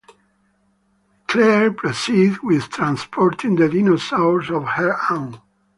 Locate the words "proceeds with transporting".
1.71-3.55